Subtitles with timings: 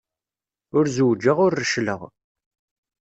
[0.77, 2.01] Ur zewǧeɣ, ur reccleɣ.